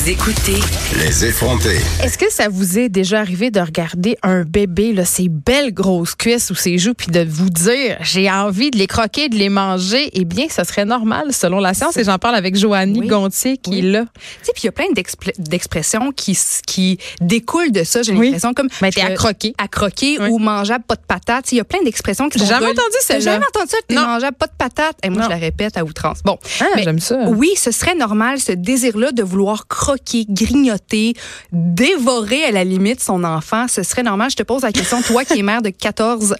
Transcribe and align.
Vous 0.00 0.10
écoutez 0.10 0.60
Les 0.96 1.24
effrontés. 1.24 1.80
Est-ce 2.02 2.16
que 2.16 2.30
ça 2.30 2.48
vous 2.48 2.78
est 2.78 2.88
déjà 2.88 3.18
arrivé 3.18 3.50
de 3.50 3.58
regarder 3.60 4.16
un 4.22 4.42
bébé, 4.42 4.92
là, 4.92 5.04
ses 5.04 5.28
belles 5.28 5.74
grosses 5.74 6.14
cuisses 6.14 6.50
ou 6.50 6.54
ses 6.54 6.78
joues, 6.78 6.94
puis 6.94 7.08
de 7.08 7.24
vous 7.28 7.50
dire, 7.50 7.96
j'ai 8.00 8.30
envie 8.30 8.70
de 8.70 8.78
les 8.78 8.86
croquer, 8.86 9.28
de 9.28 9.34
les 9.34 9.48
manger? 9.48 10.08
Eh 10.12 10.24
bien, 10.24 10.46
ce 10.48 10.62
serait 10.62 10.84
normal 10.84 11.32
selon 11.32 11.58
la 11.58 11.74
science. 11.74 11.96
Et 11.96 12.04
j'en 12.04 12.16
parle 12.18 12.36
avec 12.36 12.54
Joanie 12.56 13.00
Oui. 13.00 13.06
Gontier 13.08 13.56
qui 13.56 13.70
Oui. 13.70 13.78
est 13.80 13.82
là. 13.82 14.04
Tu 14.14 14.20
sais, 14.42 14.52
puis 14.52 14.62
il 14.62 14.66
y 14.66 14.68
a 14.68 14.72
plein 14.72 14.86
d'expressions 15.38 16.12
qui, 16.12 16.38
qui 16.66 16.98
découlent 17.20 17.72
de 17.72 17.82
ça. 17.82 18.02
J'ai 18.02 18.12
Oui. 18.12 18.26
l'impression 18.26 18.54
comme 18.54 18.68
Ben, 18.80 18.90
t'es 18.92 19.00
à 19.02 19.10
croquer. 19.14 19.52
à 19.58 19.66
croquer 19.66 20.18
Oui. 20.20 20.28
ou 20.30 20.38
mangeable 20.38 20.84
pas 20.86 20.94
de 20.96 21.02
patates. 21.06 21.44
Tu 21.46 21.50
sais, 21.50 21.56
Il 21.56 21.58
y 21.58 21.62
a 21.62 21.64
plein 21.64 21.82
d'expressions 21.82 22.28
qui 22.28 22.38
J'ai 22.38 22.46
jamais 22.46 22.66
entendu 22.66 22.78
T'as 23.00 23.14
celle-là. 23.14 23.32
jamais 23.32 23.46
entendu 23.52 23.70
ça? 23.70 23.78
T'es 23.88 23.94
mangeable 23.96 24.36
pas 24.36 24.46
de 24.46 24.52
patates. 24.56 24.96
Et 25.02 25.10
moi, 25.10 25.22
Non. 25.22 25.24
je 25.26 25.30
la 25.30 25.36
répète 25.40 25.76
à 25.76 25.84
outrance. 25.84 26.18
Bon. 26.24 26.38
Ah, 26.60 26.66
j'aime 26.76 27.00
ça. 27.00 27.16
Oui, 27.26 27.50
ce 27.56 27.72
serait 27.72 27.96
normal, 27.96 28.38
ce 28.38 28.52
désir-là 28.52 29.10
de 29.12 29.22
vouloir 29.24 29.66
croquer, 29.66 29.87
grignoter, 30.28 31.14
dévorer 31.52 32.44
à 32.44 32.50
la 32.50 32.64
limite 32.64 33.00
son 33.02 33.24
enfant. 33.24 33.66
Ce 33.68 33.82
serait 33.82 34.02
normal. 34.02 34.30
Je 34.30 34.36
te 34.36 34.42
pose 34.42 34.62
la 34.62 34.72
question, 34.72 35.02
toi 35.02 35.24
qui 35.24 35.38
es 35.38 35.42
mère 35.42 35.62
de 35.62 35.70
14 35.70 36.34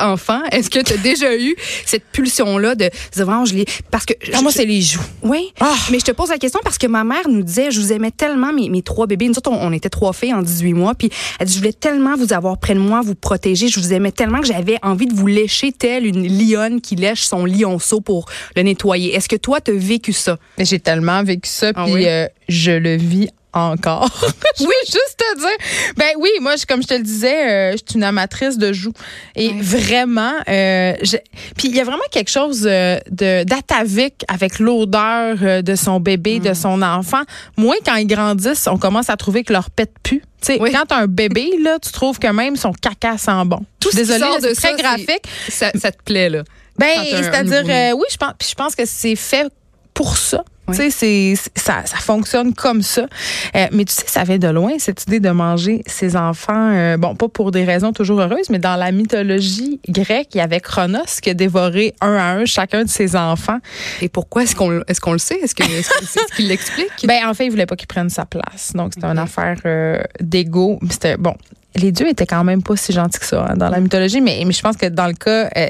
enfants, 0.00 0.42
est-ce 0.52 0.70
que 0.70 0.80
tu 0.80 0.92
as 0.92 0.96
déjà 0.96 1.36
eu 1.36 1.54
cette 1.86 2.04
pulsion-là 2.12 2.74
de 2.74 2.90
vraiment, 3.14 3.44
je 3.44 3.54
l'ai. 3.54 3.64
Parce 3.90 4.04
que. 4.06 4.14
Ah, 4.32 4.40
moi, 4.42 4.50
je- 4.50 4.56
c'est 4.58 4.64
les 4.66 4.80
joues. 4.80 5.00
oui, 5.22 5.52
Ah. 5.60 5.74
mais 5.90 5.98
je 5.98 6.04
te 6.04 6.12
pose 6.12 6.28
la 6.30 6.38
question 6.38 6.60
parce 6.64 6.78
que 6.78 6.86
ma 6.86 7.04
mère 7.04 7.28
nous 7.28 7.42
disait, 7.42 7.70
je 7.70 7.80
vous 7.80 7.92
aimais 7.92 8.10
tellement, 8.10 8.52
mes, 8.52 8.68
mes 8.68 8.82
trois 8.82 9.06
bébés. 9.06 9.28
Nous 9.28 9.36
autres, 9.38 9.50
on, 9.50 9.58
on 9.68 9.72
était 9.72 9.88
trois 9.90 10.12
filles 10.12 10.34
en 10.34 10.42
18 10.42 10.72
mois. 10.72 10.94
Puis 10.94 11.10
elle 11.40 11.46
dit, 11.46 11.52
je 11.54 11.58
voulais 11.58 11.72
tellement 11.72 12.16
vous 12.16 12.32
avoir 12.32 12.58
près 12.58 12.74
de 12.74 12.78
moi, 12.80 13.00
vous 13.04 13.14
protéger. 13.14 13.68
Je 13.68 13.80
vous 13.80 13.92
aimais 13.92 14.12
tellement 14.12 14.40
que 14.40 14.46
j'avais 14.46 14.78
envie 14.82 15.06
de 15.06 15.14
vous 15.14 15.26
lécher 15.26 15.72
telle 15.72 16.06
une 16.06 16.26
lionne 16.26 16.80
qui 16.80 16.96
lèche 16.96 17.22
son 17.22 17.44
lionceau 17.44 18.00
pour 18.00 18.26
le 18.56 18.62
nettoyer. 18.62 19.14
Est-ce 19.14 19.28
que 19.28 19.36
toi, 19.36 19.60
tu 19.60 19.70
as 19.72 19.74
vécu 19.74 20.12
ça? 20.12 20.38
J'ai 20.58 20.78
tellement 20.78 21.22
vécu 21.22 21.48
ça, 21.48 21.72
Ah 21.74 21.84
puis 21.84 21.94
oui? 21.94 22.06
euh, 22.08 22.26
je 22.48 22.72
le 22.72 22.96
vis 22.96 23.28
encore. 23.54 24.08
je 24.58 24.64
veux 24.64 24.70
juste 24.86 25.16
te 25.18 25.38
dire. 25.38 25.94
Ben 25.96 26.10
oui, 26.18 26.30
moi, 26.40 26.56
je- 26.56 26.66
comme 26.66 26.82
je 26.82 26.88
te 26.88 26.94
le 26.94 27.02
disais, 27.02 27.48
euh, 27.48 27.72
je 27.72 27.76
suis 27.78 27.96
une 27.96 28.04
amatrice 28.04 28.58
de 28.58 28.72
joues. 28.72 28.92
Et 29.36 29.48
Ouais. 29.48 29.54
vraiment, 29.60 30.32
euh, 30.48 30.94
je- 31.02 31.16
puis 31.56 31.68
il 31.68 31.76
y 31.76 31.80
a 31.80 31.84
vraiment 31.84 32.02
quelque 32.10 32.30
chose 32.30 32.66
euh, 32.68 32.98
de 33.10 33.44
d'atavique 33.44 34.24
avec 34.28 34.58
l'odeur 34.58 35.62
de 35.62 35.74
son 35.74 36.00
bébé, 36.00 36.40
Mm. 36.40 36.42
de 36.44 36.54
son 36.54 36.82
enfant. 36.82 37.22
Moi, 37.56 37.76
quand 37.84 37.96
ils 37.96 38.06
grandissent, 38.06 38.66
on 38.66 38.76
commence 38.78 39.10
à 39.10 39.16
trouver 39.16 39.44
que 39.44 39.52
leur 39.52 39.70
pète 39.70 39.92
pue. 40.02 40.20
Tu 40.40 40.52
sais, 40.54 40.58
Oui. 40.60 40.72
quand 40.72 40.84
t'as 40.88 40.96
un 40.98 41.06
bébé, 41.06 41.52
là, 41.62 41.78
tu 41.78 41.90
trouves 41.92 42.18
que 42.18 42.26
même 42.28 42.56
son 42.56 42.72
caca 42.72 43.16
sent 43.16 43.44
bon. 43.46 43.60
Tout 43.80 43.90
ce 43.90 43.96
qui 43.96 44.02
Désolée, 44.02 44.24
c'est 44.40 44.54
très 44.54 44.70
ça, 44.70 44.76
graphique. 44.76 45.24
Ça, 45.48 45.70
ça 45.74 45.90
te 45.90 46.02
plaît, 46.04 46.28
là? 46.28 46.42
Ben, 46.78 46.98
c'est-à-dire, 47.04 47.96
oui, 47.96 48.04
je 48.10 48.16
pense, 48.16 48.32
puis 48.38 48.48
je 48.50 48.54
pense 48.54 48.74
que 48.74 48.84
c'est 48.84 49.16
fait 49.16 49.46
pour 49.94 50.16
ça. 50.16 50.44
Oui. 50.68 50.76
Tu 50.76 50.90
sais, 50.90 51.34
ça, 51.56 51.82
ça 51.84 51.96
fonctionne 51.98 52.54
comme 52.54 52.80
ça. 52.82 53.06
Euh, 53.54 53.66
mais 53.72 53.84
tu 53.84 53.92
sais, 53.92 54.04
ça 54.06 54.24
vient 54.24 54.38
de 54.38 54.48
loin, 54.48 54.72
cette 54.78 55.02
idée 55.04 55.20
de 55.20 55.28
manger 55.30 55.82
ses 55.86 56.16
enfants. 56.16 56.70
euh, 56.72 56.96
bon, 56.96 57.14
pas 57.14 57.28
pour 57.28 57.50
des 57.50 57.64
raisons 57.64 57.92
toujours 57.92 58.20
heureuses, 58.20 58.48
mais 58.50 58.58
dans 58.58 58.76
la 58.76 58.90
mythologie 58.92 59.80
grecque, 59.88 60.28
il 60.34 60.38
y 60.38 60.40
avait 60.40 60.60
Chronos 60.60 61.20
qui 61.22 61.30
a 61.30 61.34
dévoré 61.34 61.94
un 62.00 62.14
à 62.16 62.32
un 62.34 62.44
chacun 62.46 62.84
de 62.84 62.88
ses 62.88 63.14
enfants. 63.16 63.58
Et 64.00 64.08
pourquoi 64.08 64.44
est-ce 64.44 64.56
qu'on 64.56 64.80
est-ce 64.88 65.00
qu'on 65.00 65.12
le 65.12 65.18
sait? 65.18 65.38
Est-ce 65.42 65.54
que 65.54 65.62
est-ce 65.64 65.88
que- 65.90 66.04
c'est 66.06 66.20
ce 66.30 66.34
qu'il 66.36 66.48
l'explique? 66.48 66.88
Ben, 67.06 67.26
en 67.26 67.34
fait, 67.34 67.46
il 67.46 67.50
voulait 67.50 67.66
pas 67.66 67.76
qu'il 67.76 67.86
prenne 67.88 68.08
sa 68.10 68.24
place. 68.24 68.72
Donc, 68.74 68.92
c'était 68.94 69.06
une 69.06 69.18
Ok. 69.18 69.24
affaire 69.24 69.56
euh, 69.66 70.00
d'ego. 70.20 70.78
C'était, 70.90 71.16
bon, 71.16 71.34
les 71.76 71.92
dieux 71.92 72.08
étaient 72.08 72.26
quand 72.26 72.44
même 72.44 72.62
pas 72.62 72.76
si 72.76 72.92
gentils 72.92 73.18
que 73.18 73.26
ça 73.26 73.48
hein, 73.50 73.54
dans 73.56 73.68
la 73.68 73.80
mythologie, 73.80 74.20
mais, 74.20 74.42
mais 74.46 74.52
je 74.52 74.62
pense 74.62 74.76
que 74.76 74.86
dans 74.86 75.06
le 75.08 75.14
cas, 75.14 75.50
euh, 75.56 75.68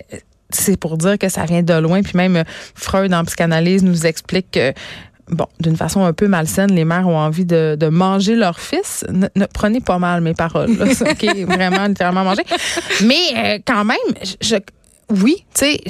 c'est 0.55 0.77
pour 0.77 0.97
dire 0.99 1.19
que 1.19 1.29
ça 1.29 1.45
vient 1.45 1.63
de 1.63 1.75
loin. 1.75 2.03
Puis 2.03 2.17
même 2.17 2.37
euh, 2.37 2.45
Freud, 2.75 3.13
en 3.13 3.25
psychanalyse, 3.25 3.83
nous 3.83 4.07
explique 4.07 4.51
que 4.53 4.73
Bon, 5.31 5.47
d'une 5.59 5.75
façon 5.75 6.05
un 6.05 6.13
peu 6.13 6.29
malsaine, 6.29 6.71
les 6.75 6.85
mères 6.85 7.09
ont 7.09 7.17
envie 7.17 7.47
de, 7.47 7.79
de 7.81 7.89
manger 7.89 8.37
leur 8.37 8.61
fils. 8.61 9.07
Ne, 9.11 9.27
ne- 9.37 9.47
prenez 9.47 9.81
pas 9.81 9.99
mal 9.99 10.21
mes 10.21 10.35
paroles. 10.35 10.77
Là. 10.77 10.85
OK, 11.11 11.25
vraiment, 11.47 11.87
littéralement 11.87 12.25
manger. 12.25 12.43
Mais 13.03 13.15
euh, 13.35 13.59
quand 13.67 13.87
même, 13.87 13.97
je, 14.43 14.57
oui, 15.09 15.37
tu 15.55 15.65
sais, 15.65 15.81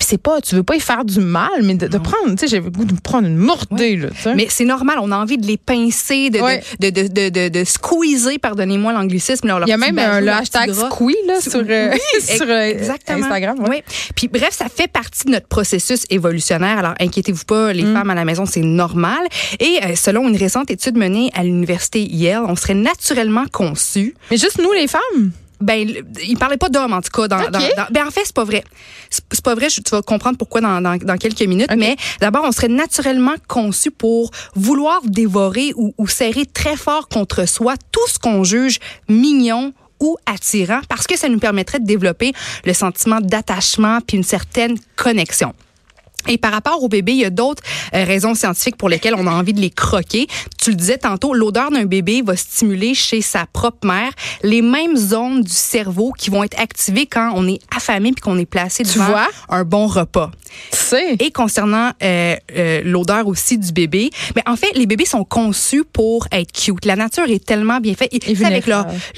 puis 0.00 0.08
c'est 0.08 0.18
pas, 0.18 0.40
tu 0.40 0.54
veux 0.56 0.62
pas 0.64 0.74
y 0.76 0.80
faire 0.80 1.04
du 1.04 1.20
mal, 1.20 1.62
mais 1.62 1.74
de, 1.74 1.86
de 1.86 1.98
prendre, 1.98 2.30
tu 2.30 2.38
sais, 2.38 2.46
j'ai 2.48 2.58
le 2.58 2.70
goût 2.70 2.84
de 2.86 2.94
me 2.94 2.98
prendre 3.00 3.28
une 3.28 3.36
mourdée, 3.36 3.96
là, 3.96 4.08
tu 4.08 4.22
sais. 4.22 4.34
Mais 4.34 4.46
c'est 4.48 4.64
normal, 4.64 4.96
on 5.02 5.12
a 5.12 5.16
envie 5.16 5.36
de 5.38 5.46
les 5.46 5.58
pincer, 5.58 6.30
de, 6.30 6.38
de- 6.80 6.88
de, 6.90 7.06
de, 7.06 7.28
de, 7.28 7.48
de, 7.50 7.64
squeezer, 7.64 8.38
pardonnez-moi 8.40 8.92
l'anglicisme. 8.94 9.46
Il 9.66 9.68
y 9.68 9.72
a 9.72 9.76
même 9.76 9.98
euh, 9.98 10.20
le 10.20 10.30
hashtag 10.30 10.72
squee 10.72 11.14
là, 11.28 11.40
sur, 11.40 11.60
euh, 11.68 11.92
sur 12.20 12.46
euh, 12.48 12.62
Exactement. 12.70 13.18
Instagram. 13.26 13.58
ouais. 13.60 13.68
Oui. 13.70 13.82
Puis 14.16 14.28
bref, 14.28 14.50
ça 14.52 14.66
fait 14.74 14.88
partie 14.90 15.26
de 15.26 15.30
notre 15.32 15.46
processus 15.48 16.06
évolutionnaire. 16.10 16.78
Alors 16.78 16.94
inquiétez-vous 16.98 17.44
pas, 17.44 17.72
Mm. 17.72 17.76
les 17.76 17.82
femmes 17.84 18.08
à 18.10 18.14
la 18.14 18.24
maison, 18.24 18.46
c'est 18.46 18.62
normal. 18.62 19.20
Et 19.60 19.78
euh, 19.84 19.94
selon 19.96 20.26
une 20.28 20.36
récente 20.36 20.70
étude 20.70 20.96
menée 20.96 21.30
à 21.34 21.42
l'université 21.44 22.00
Yale, 22.02 22.44
on 22.48 22.56
serait 22.56 22.74
naturellement 22.74 23.44
conçus. 23.52 24.14
Mais 24.30 24.38
juste 24.38 24.58
nous, 24.62 24.72
les 24.72 24.88
femmes? 24.88 25.32
Ben, 25.60 25.88
il 26.24 26.38
parlait 26.38 26.56
pas 26.56 26.68
d'hommes 26.68 26.92
en 26.92 27.00
tout 27.02 27.10
cas. 27.10 27.28
Dans, 27.28 27.38
dans- 27.50 27.58
dans- 27.76 27.86
ben 27.90 28.06
en 28.06 28.10
fait, 28.10 28.22
c'est 28.24 28.34
pas 28.34 28.44
vrai. 28.44 28.64
C'est 29.10 29.42
pas 29.42 29.54
vrai. 29.54 29.68
je- 29.68 29.80
tu 29.80 29.90
vas 29.90 30.02
comprendre 30.02 30.38
pourquoi 30.38 30.60
dans, 30.60 30.80
dans, 30.80 30.96
dans 30.96 31.16
quelques 31.16 31.42
minutes. 31.42 31.70
Mais 31.76 31.96
d'abord, 32.20 32.44
on 32.46 32.52
serait 32.52 32.68
naturellement 32.68 33.34
conçu 33.48 33.90
pour 33.90 34.30
vouloir 34.54 35.00
dévorer 35.04 35.72
ou, 35.76 35.92
ou 35.98 36.06
serrer 36.08 36.46
très 36.46 36.76
fort 36.76 37.08
contre 37.08 37.46
soi 37.46 37.74
tout 37.92 38.06
ce 38.08 38.18
qu'on 38.18 38.42
juge 38.44 38.78
mignon 39.08 39.72
ou 40.00 40.16
attirant, 40.24 40.80
parce 40.88 41.06
que 41.06 41.18
ça 41.18 41.28
nous 41.28 41.38
permettrait 41.38 41.78
de 41.78 41.84
développer 41.84 42.32
le 42.64 42.72
sentiment 42.72 43.20
d'attachement 43.20 43.98
puis 44.00 44.16
une 44.16 44.22
certaine 44.24 44.78
connexion. 44.96 45.52
Et 46.28 46.38
par 46.38 46.52
rapport 46.52 46.82
au 46.82 46.88
bébé, 46.88 47.12
il 47.12 47.18
y 47.18 47.24
a 47.24 47.30
d'autres 47.30 47.62
euh, 47.94 48.04
raisons 48.04 48.34
scientifiques 48.34 48.76
pour 48.76 48.88
lesquelles 48.88 49.14
on 49.16 49.26
a 49.26 49.30
envie 49.32 49.52
de 49.52 49.60
les 49.60 49.70
croquer. 49.70 50.26
Tu 50.62 50.70
le 50.70 50.76
disais 50.76 50.98
tantôt, 50.98 51.34
l'odeur 51.34 51.70
d'un 51.70 51.84
bébé 51.84 52.22
va 52.24 52.36
stimuler 52.36 52.94
chez 52.94 53.20
sa 53.22 53.46
propre 53.46 53.86
mère 53.86 54.12
les 54.42 54.62
mêmes 54.62 54.96
zones 54.96 55.42
du 55.42 55.52
cerveau 55.52 56.12
qui 56.16 56.30
vont 56.30 56.44
être 56.44 56.58
activées 56.60 57.06
quand 57.06 57.32
on 57.34 57.46
est 57.48 57.60
affamé 57.74 58.12
puis 58.12 58.20
qu'on 58.22 58.38
est 58.38 58.46
placé 58.46 58.84
Tu 58.84 58.94
devant 58.98 59.06
vois? 59.06 59.28
un 59.48 59.64
bon 59.64 59.86
repas. 59.86 60.30
Tu 60.72 60.78
sais. 60.78 61.16
Et 61.20 61.30
concernant 61.30 61.90
euh, 62.02 62.34
euh, 62.56 62.80
l'odeur 62.84 63.26
aussi 63.28 63.56
du 63.58 63.72
bébé, 63.72 64.10
mais 64.34 64.42
en 64.46 64.56
fait, 64.56 64.72
les 64.74 64.86
bébés 64.86 65.04
sont 65.06 65.24
conçus 65.24 65.84
pour 65.84 66.26
être 66.32 66.52
cute. 66.52 66.84
La 66.84 66.96
nature 66.96 67.28
est 67.30 67.44
tellement 67.44 67.78
bien 67.78 67.94
faite. 67.94 68.10
Ils- 68.12 68.44
avec 68.44 68.66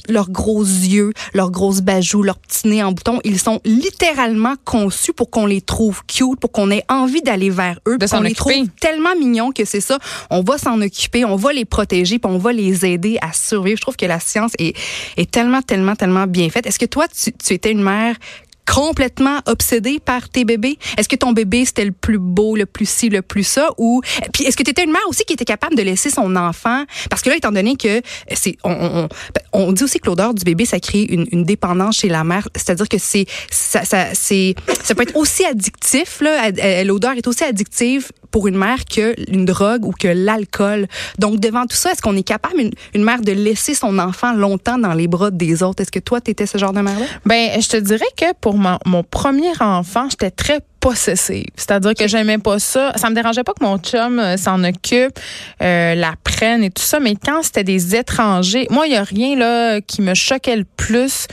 leurs 0.09 0.31
gros 0.31 0.63
yeux, 0.63 1.13
leurs 1.33 1.51
grosses 1.51 1.81
bajoux, 1.81 2.23
leurs 2.23 2.39
petits 2.39 2.69
nez 2.69 2.83
en 2.83 2.93
bouton, 2.93 3.19
ils 3.25 3.39
sont 3.41 3.61
littéralement 3.65 4.55
conçus 4.65 5.13
pour 5.13 5.31
qu'on 5.31 5.47
les 5.47 5.61
trouve 5.61 6.03
cute, 6.07 6.39
pour 6.41 6.53
qu'on 6.53 6.71
ait 6.71 6.85
envie 6.95 7.23
d'aller 7.23 7.51
vers 7.51 7.79
eux, 7.89 7.99
De 7.99 8.07
qu'on 8.07 8.21
les 8.21 8.31
occuper. 8.33 8.55
trouve 8.55 8.69
tellement 8.81 9.15
mignons 9.19 9.53
que 9.53 9.65
c'est 9.65 9.81
ça. 9.81 9.99
On 10.31 10.43
va 10.43 10.59
s'en 10.59 10.81
occuper, 10.81 11.25
on 11.25 11.37
va 11.37 11.53
les 11.53 11.65
protéger, 11.65 12.19
puis 12.19 12.31
on 12.31 12.39
va 12.39 12.53
les 12.53 12.85
aider 12.87 13.19
à 13.23 13.33
survivre. 13.33 13.77
Je 13.77 13.83
trouve 13.83 13.97
que 13.97 14.07
la 14.07 14.21
science 14.21 14.53
est, 14.59 14.77
est 15.17 15.31
tellement, 15.31 15.63
tellement, 15.63 15.97
tellement 15.97 16.27
bien 16.27 16.49
faite. 16.51 16.67
Est-ce 16.67 16.79
que 16.79 16.87
toi, 16.87 17.07
tu, 17.09 17.33
tu 17.33 17.55
étais 17.55 17.73
une 17.73 17.83
mère 17.83 18.17
complètement 18.71 19.41
obsédée 19.47 20.01
par 20.01 20.29
tes 20.29 20.45
bébés? 20.45 20.79
Est-ce 20.97 21.09
que 21.09 21.17
ton 21.17 21.33
bébé, 21.33 21.65
c'était 21.65 21.85
le 21.85 21.93
plus 21.93 22.19
beau, 22.19 22.57
le 22.57 22.67
plus 22.67 22.89
ci, 22.89 23.09
le 23.09 23.23
plus 23.23 23.45
ça? 23.45 23.71
Ou, 23.79 24.01
puis 24.33 24.45
est-ce 24.45 24.57
que 24.57 24.63
tu 24.63 24.71
étais 24.71 24.85
une 24.85 24.93
mère 24.93 25.03
aussi 25.09 25.25
qui 25.25 25.33
était 25.35 25.45
capable 25.45 25.77
de 25.77 25.83
laisser 25.83 26.11
son 26.11 26.37
enfant? 26.37 26.85
Parce 27.11 27.23
que 27.23 27.31
là, 27.31 27.37
étant 27.37 27.53
donné 27.53 27.77
que 27.77 28.01
c'est, 28.35 28.57
on, 28.65 28.71
on, 28.73 29.03
on- 29.05 29.09
on 29.55 29.73
dit 29.73 29.85
aussi 29.85 29.99
que 30.01 30.07
l'odeur 30.07 30.35
du 30.35 30.45
bébé, 30.45 30.65
ça 30.65 30.81
crée 30.81 31.03
une, 31.03 31.27
une 31.31 31.45
dépendance 31.45 31.99
chez 31.99 32.09
la 32.09 32.25
mère. 32.25 32.49
C'est-à-dire 32.57 32.89
que 32.89 32.99
c'est, 32.99 33.27
ça, 33.51 33.85
ça, 33.85 34.07
c'est, 34.15 34.55
ça 34.83 34.95
peut 34.95 35.03
être 35.03 35.17
aussi 35.17 35.45
addictif, 35.45 36.21
là. 36.21 36.51
L'odeur 36.85 37.13
est 37.13 37.27
aussi 37.27 37.45
addictive 37.45 38.11
pour 38.33 38.49
une 38.49 38.57
mère 38.57 38.85
que 38.85 39.15
une 39.31 39.45
drogue 39.45 39.85
ou 39.85 39.93
que 39.93 40.09
l'alcool. 40.09 40.89
Donc, 41.19 41.39
devant 41.39 41.67
tout 41.67 41.77
ça, 41.77 41.93
est-ce 41.93 42.03
qu'on 42.03 42.17
est 42.17 42.23
capable, 42.25 42.61
une, 42.61 42.73
une 42.95 43.05
mère, 43.05 43.21
de 43.21 43.33
laisser 43.33 43.75
son 43.75 43.99
enfant 43.99 44.33
longtemps 44.33 44.79
dans 44.79 44.95
les 44.95 45.07
bras 45.07 45.31
des 45.31 45.63
autres? 45.63 45.83
Est-ce 45.83 45.93
que 45.93 46.01
toi, 46.01 46.21
tu 46.21 46.33
étais 46.33 46.47
ce 46.47 46.59
genre 46.59 46.73
de 46.73 46.81
mère-là? 46.81 47.07
Ben, 47.25 47.61
je 47.61 47.69
te 47.69 47.77
dirais 47.77 48.05
que 48.17 48.33
pour 48.41 48.57
mon, 48.57 48.79
mon 48.87 49.05
premier 49.05 49.53
enfant, 49.61 50.09
j'étais 50.11 50.31
très 50.31 50.61
possessive. 50.81 51.47
C'est-à-dire 51.55 51.95
que 51.95 52.09
j'aimais 52.09 52.39
pas 52.39 52.59
ça. 52.59 52.93
Ça 52.97 53.09
me 53.09 53.15
dérangeait 53.15 53.45
pas 53.45 53.53
que 53.53 53.65
mon 53.65 53.79
chum 53.79 54.19
euh, 54.19 54.37
s'en 54.37 54.65
occupe, 54.65 55.17
euh, 55.63 55.95
la 55.95 56.15
prenne 56.25 56.65
et 56.65 56.71
tout 56.71 56.83
ça, 56.83 56.99
mais 56.99 57.15
quand 57.15 57.43
c'était 57.43 57.63
des 57.63 57.95
étrangers, 57.95 58.67
moi, 58.69 58.87
il 58.87 58.93
y 58.93 58.97
a 58.97 59.05
rien 59.05 59.37
là 59.37 59.81
qui 59.81 60.03
me 60.03 60.15
choquait 60.15 60.57
le 60.57 60.65
plus 60.77 61.29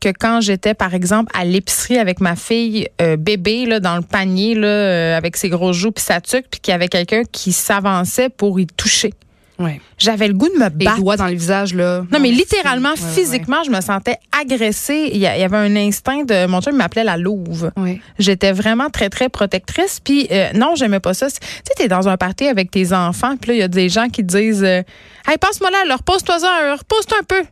que 0.00 0.08
quand 0.18 0.40
j'étais, 0.40 0.74
par 0.74 0.94
exemple, 0.94 1.30
à 1.38 1.44
l'épicerie 1.44 1.98
avec 1.98 2.20
ma 2.20 2.36
fille 2.36 2.88
euh, 3.00 3.16
bébé 3.16 3.66
là, 3.66 3.80
dans 3.80 3.96
le 3.96 4.02
panier 4.02 4.54
là, 4.54 4.66
euh, 4.66 5.16
avec 5.16 5.36
ses 5.36 5.48
gros 5.48 5.72
joues 5.72 5.92
puis 5.92 6.02
sa 6.04 6.20
tuque, 6.20 6.46
puis 6.50 6.60
qu'il 6.60 6.72
y 6.72 6.74
avait 6.74 6.88
quelqu'un 6.88 7.22
qui 7.30 7.52
s'avançait 7.52 8.28
pour 8.30 8.58
y 8.58 8.66
toucher. 8.66 9.12
Oui. 9.58 9.72
J'avais 9.98 10.26
le 10.26 10.32
goût 10.32 10.48
de 10.48 10.58
me 10.58 10.70
Les 10.70 10.86
battre. 10.86 10.96
doigts 11.00 11.18
dans 11.18 11.26
le 11.26 11.34
visage, 11.34 11.74
là. 11.74 11.98
Non, 12.00 12.06
mais 12.12 12.20
merci. 12.30 12.36
littéralement, 12.36 12.94
Ouais, 12.94 13.00
ouais, 13.00 13.10
physiquement, 13.14 13.62
je 13.62 13.70
me 13.70 13.82
sentais 13.82 14.16
agressée. 14.40 15.10
Il 15.12 15.18
y, 15.18 15.26
avait 15.26 15.56
un 15.58 15.76
instinct 15.76 16.24
de. 16.24 16.46
Mon 16.46 16.62
chum 16.62 16.74
m'appelait 16.76 17.04
la 17.04 17.18
louve. 17.18 17.70
ouais. 17.76 17.82
Ouais. 17.82 18.00
J'étais 18.18 18.52
vraiment 18.52 18.88
très, 18.88 19.10
très 19.10 19.28
protectrice. 19.28 20.00
Puis, 20.02 20.28
euh, 20.30 20.48
non, 20.54 20.76
j'aimais 20.76 21.00
pas 21.00 21.12
ça. 21.12 21.30
Tu 21.30 21.36
sais, 21.42 21.74
t'es 21.76 21.88
dans 21.88 22.08
un 22.08 22.16
party 22.16 22.46
avec 22.46 22.70
tes 22.70 22.94
enfants, 22.94 23.36
puis 23.36 23.50
là, 23.50 23.54
il 23.56 23.60
y 23.60 23.62
a 23.62 23.68
des 23.68 23.90
gens 23.90 24.08
qui 24.08 24.24
disent 24.24 24.64
euh, 24.64 24.82
Hey, 25.28 25.36
passe-moi 25.38 25.70
là, 25.70 25.94
repose-toi 25.94 26.38
ça, 26.38 26.76
repose-toi 26.78 27.18
un 27.20 27.24
peu. 27.24 27.42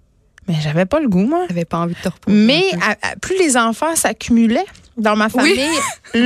Mais 0.48 0.54
j'avais 0.62 0.86
pas 0.86 0.98
le 1.00 1.08
goût, 1.08 1.26
moi. 1.26 1.44
J'avais 1.48 1.64
pas 1.64 1.78
envie 1.78 1.94
de 1.94 2.00
te 2.00 2.08
reposer. 2.08 2.36
Mais 2.36 2.62
à- 2.82 2.92
à- 3.12 3.16
plus 3.16 3.38
les 3.38 3.56
enfants 3.56 3.94
s'accumulaient 3.94 4.64
dans 4.96 5.14
ma 5.14 5.26
Oui. 5.26 5.30
famille, 5.54 5.78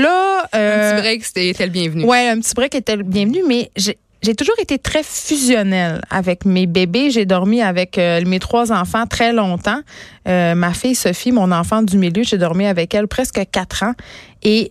là. 0.03 0.47
un 0.53 0.59
euh, 0.59 0.93
petit 0.95 1.03
break, 1.03 1.25
c'était 1.25 1.49
était 1.49 1.65
le 1.67 1.73
bienvenu. 1.73 2.05
Ouais, 2.05 2.29
un 2.29 2.39
petit 2.41 2.55
break 2.55 2.75
était 2.75 2.97
le 2.97 3.03
bienvenu, 3.03 3.41
mais 3.47 3.71
j'ai- 3.77 3.99
j'ai 4.23 4.35
toujours 4.37 4.55
été 4.61 4.79
très 4.79 5.03
fusionnelle 5.03 6.01
avec 6.09 6.45
mes 6.45 6.67
bébés. 6.67 7.11
J'ai 7.11 7.27
dormi 7.27 7.61
avec 7.61 7.99
euh, 7.99 8.23
mes 8.25 8.39
trois 8.39 8.71
enfants 8.71 9.05
très 9.07 9.33
longtemps. 9.33 9.81
Euh, 10.29 10.55
ma 10.55 10.73
fille 10.73 10.95
Sophie, 10.95 11.33
mon 11.33 11.51
enfant 11.51 11.83
du 11.83 11.99
milieu, 11.99 12.23
j'ai 12.23 12.39
dormi 12.39 12.67
avec 12.67 12.95
elle 12.95 13.09
presque 13.09 13.41
quatre 13.51 13.83
ans. 13.83 13.95
Et 14.45 14.71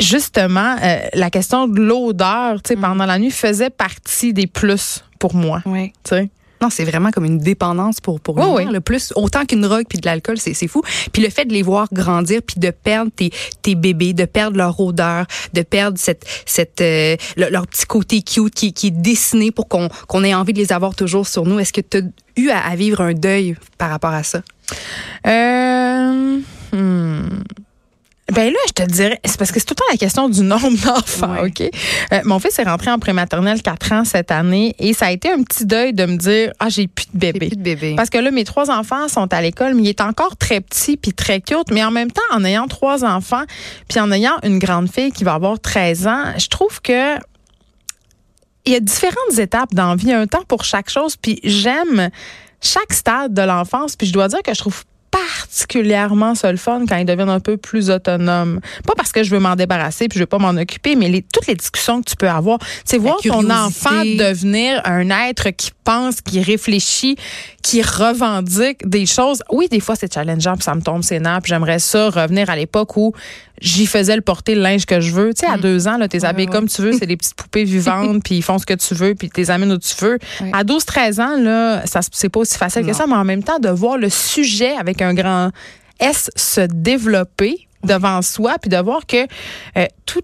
justement, 0.00 0.76
euh, 0.82 0.98
la 1.14 1.30
question 1.30 1.66
de 1.68 1.80
l'odeur, 1.80 2.62
tu 2.62 2.68
sais, 2.74 2.76
pendant 2.76 3.04
la 3.06 3.18
nuit 3.18 3.30
faisait 3.30 3.70
partie 3.70 4.32
des 4.32 4.46
plus 4.46 5.04
pour 5.18 5.34
moi. 5.34 5.60
Oui. 5.66 5.92
Tu 6.04 6.10
sais. 6.16 6.30
Non, 6.60 6.70
c'est 6.70 6.84
vraiment 6.84 7.10
comme 7.10 7.24
une 7.24 7.38
dépendance 7.38 8.00
pour 8.00 8.20
pour 8.20 8.36
Oui, 8.36 8.42
nous, 8.42 8.54
oui. 8.56 8.64
le 8.72 8.80
plus 8.80 9.12
autant 9.16 9.44
qu'une 9.46 9.60
drogue 9.60 9.84
puis 9.88 9.98
de 9.98 10.06
l'alcool, 10.06 10.38
c'est 10.38 10.54
c'est 10.54 10.66
fou. 10.68 10.82
Puis 11.12 11.22
le 11.22 11.30
fait 11.30 11.44
de 11.44 11.52
les 11.52 11.62
voir 11.62 11.86
grandir 11.92 12.40
puis 12.44 12.58
de 12.58 12.70
perdre 12.70 13.10
tes 13.14 13.30
tes 13.62 13.74
bébés, 13.74 14.12
de 14.12 14.24
perdre 14.24 14.56
leur 14.56 14.78
odeur, 14.80 15.26
de 15.52 15.62
perdre 15.62 15.98
cette 15.98 16.24
cette 16.46 16.80
euh, 16.80 17.16
le- 17.36 17.48
leur 17.50 17.66
petit 17.66 17.86
côté 17.86 18.22
cute 18.22 18.54
qui 18.54 18.72
qui 18.72 18.88
est 18.88 18.90
dessiné 18.90 19.50
pour 19.52 19.68
qu'on 19.68 19.88
qu'on 20.08 20.24
ait 20.24 20.34
envie 20.34 20.52
de 20.52 20.58
les 20.58 20.72
avoir 20.72 20.94
toujours 20.94 21.26
sur 21.28 21.44
nous. 21.44 21.58
Est-ce 21.58 21.72
que 21.72 21.80
tu 21.80 21.98
as 21.98 22.02
eu 22.36 22.50
à, 22.50 22.58
à 22.60 22.74
vivre 22.76 23.00
un 23.00 23.14
deuil 23.14 23.56
par 23.78 23.90
rapport 23.90 24.12
à 24.12 24.22
ça? 24.22 24.42
Euh, 25.26 26.38
hmm. 26.72 27.28
Ben 28.32 28.52
là, 28.52 28.58
je 28.68 28.72
te 28.72 28.82
dirais, 28.82 29.18
c'est 29.24 29.38
parce 29.38 29.50
que 29.52 29.58
c'est 29.58 29.64
tout 29.64 29.72
le 29.72 29.76
temps 29.82 29.90
la 29.90 29.96
question 29.96 30.28
du 30.28 30.42
nombre 30.42 30.70
d'enfants, 30.84 31.32
Ouais. 31.42 31.48
OK? 31.48 31.62
Euh, 32.12 32.20
mon 32.24 32.38
fils 32.38 32.58
est 32.58 32.64
rentré 32.64 32.90
en 32.90 32.98
prématernelle 32.98 33.62
4 33.62 33.92
ans 33.92 34.04
cette 34.04 34.30
année 34.30 34.74
et 34.78 34.92
ça 34.92 35.06
a 35.06 35.10
été 35.12 35.30
un 35.30 35.42
petit 35.42 35.64
deuil 35.64 35.94
de 35.94 36.04
me 36.04 36.16
dire, 36.16 36.52
ah, 36.58 36.68
j'ai 36.68 36.88
plus 36.88 37.06
de 37.14 37.18
bébé. 37.18 37.48
plus 37.48 37.56
de 37.56 37.62
bébé. 37.62 37.94
Parce 37.96 38.10
que 38.10 38.18
là, 38.18 38.30
mes 38.30 38.44
trois 38.44 38.70
enfants 38.70 39.08
sont 39.08 39.32
à 39.32 39.40
l'école, 39.40 39.74
mais 39.74 39.82
il 39.84 39.88
est 39.88 40.02
encore 40.02 40.36
très 40.36 40.60
petit 40.60 40.98
puis 40.98 41.12
très 41.14 41.40
cute. 41.40 41.70
Mais 41.72 41.82
en 41.82 41.90
même 41.90 42.10
temps, 42.12 42.20
en 42.32 42.44
ayant 42.44 42.66
trois 42.68 43.02
enfants, 43.04 43.44
puis 43.88 43.98
en 43.98 44.12
ayant 44.12 44.36
une 44.42 44.58
grande 44.58 44.90
fille 44.92 45.10
qui 45.10 45.24
va 45.24 45.32
avoir 45.34 45.58
13 45.58 46.06
ans, 46.06 46.24
je 46.36 46.48
trouve 46.48 46.82
que 46.82 47.16
il 48.66 48.72
y 48.72 48.76
a 48.76 48.80
différentes 48.80 49.38
étapes 49.38 49.72
dans 49.74 49.88
la 49.90 49.96
vie, 49.96 50.12
un 50.12 50.26
temps 50.26 50.44
pour 50.46 50.64
chaque 50.64 50.90
chose. 50.90 51.16
Puis 51.16 51.40
j'aime 51.44 52.10
chaque 52.60 52.92
stade 52.92 53.32
de 53.32 53.40
l'enfance. 53.40 53.96
Puis 53.96 54.06
je 54.06 54.12
dois 54.12 54.28
dire 54.28 54.42
que 54.44 54.52
je 54.52 54.58
trouve 54.58 54.84
particulièrement 55.10 56.34
ça 56.34 56.50
le 56.50 56.58
fun 56.58 56.84
quand 56.88 56.96
ils 56.96 57.06
deviennent 57.06 57.28
un 57.28 57.40
peu 57.40 57.56
plus 57.56 57.90
autonomes. 57.90 58.60
Pas 58.86 58.94
parce 58.96 59.12
que 59.12 59.22
je 59.22 59.30
veux 59.30 59.40
m'en 59.40 59.56
débarrasser 59.56 60.08
puis 60.08 60.18
je 60.18 60.22
veux 60.22 60.26
pas 60.26 60.38
m'en 60.38 60.50
occuper, 60.50 60.96
mais 60.96 61.08
les, 61.08 61.22
toutes 61.22 61.46
les 61.46 61.54
discussions 61.54 62.02
que 62.02 62.10
tu 62.10 62.16
peux 62.16 62.28
avoir. 62.28 62.58
Tu 62.58 62.66
sais, 62.84 62.98
voir 62.98 63.18
ton 63.22 63.48
enfant 63.50 64.04
devenir 64.04 64.80
un 64.84 65.10
être 65.28 65.50
qui 65.50 65.70
pense, 65.84 66.20
qui 66.20 66.42
réfléchit, 66.42 67.16
qui 67.62 67.82
revendique 67.82 68.86
des 68.88 69.06
choses. 69.06 69.42
Oui, 69.50 69.68
des 69.68 69.80
fois 69.80 69.96
c'est 69.96 70.12
challengeant 70.12 70.54
puis 70.54 70.64
ça 70.64 70.74
me 70.74 70.82
tombe 70.82 71.02
ses 71.02 71.20
nerfs. 71.20 71.40
puis 71.42 71.50
J'aimerais 71.50 71.78
ça 71.78 72.10
revenir 72.10 72.50
à 72.50 72.56
l'époque 72.56 72.96
où 72.96 73.14
j'y 73.60 73.86
faisais 73.86 74.16
le 74.16 74.22
porter 74.22 74.54
le 74.54 74.60
linge 74.62 74.86
que 74.86 75.00
je 75.00 75.12
veux. 75.12 75.34
Tu 75.34 75.40
sais, 75.46 75.52
à 75.52 75.56
deux 75.58 75.88
ans, 75.88 75.96
là, 75.98 76.08
t'es 76.08 76.24
habillé 76.24 76.48
ouais. 76.48 76.52
comme 76.52 76.68
tu 76.68 76.82
veux, 76.82 76.92
c'est 76.92 77.06
des 77.06 77.16
petites 77.16 77.34
poupées 77.34 77.64
vivantes, 77.64 78.22
puis 78.24 78.36
ils 78.36 78.42
font 78.42 78.58
ce 78.58 78.66
que 78.66 78.74
tu 78.74 78.94
veux, 78.94 79.14
puis 79.14 79.30
t'es 79.30 79.50
amènes 79.50 79.72
où 79.72 79.78
tu 79.78 79.94
veux. 80.04 80.18
Ouais. 80.40 80.50
À 80.52 80.64
12-13 80.64 81.20
ans, 81.22 81.36
là, 81.40 81.86
ça 81.86 82.00
c'est 82.12 82.28
pas 82.28 82.40
aussi 82.40 82.56
facile 82.58 82.84
que 82.86 82.92
ça, 82.92 83.06
mais 83.06 83.14
en 83.14 83.24
même 83.24 83.42
temps, 83.42 83.58
de 83.58 83.68
voir 83.68 83.98
le 83.98 84.08
sujet 84.10 84.72
avec 84.76 85.02
un 85.02 85.14
grand 85.14 85.50
S 86.00 86.30
se 86.36 86.60
développer 86.62 87.66
devant 87.84 88.22
soi, 88.22 88.56
puis 88.60 88.68
de 88.68 88.76
voir 88.76 89.06
que 89.06 89.24
euh, 89.76 89.86
tout- 90.06 90.20